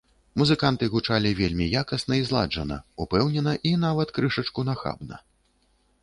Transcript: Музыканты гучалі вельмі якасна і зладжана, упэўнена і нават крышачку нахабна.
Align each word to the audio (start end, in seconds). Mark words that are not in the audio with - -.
Музыканты 0.41 0.85
гучалі 0.93 1.33
вельмі 1.41 1.67
якасна 1.81 2.13
і 2.21 2.23
зладжана, 2.29 2.77
упэўнена 3.05 3.53
і 3.73 3.73
нават 3.83 4.13
крышачку 4.19 4.65
нахабна. 4.71 5.21